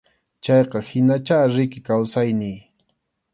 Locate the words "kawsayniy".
1.91-2.59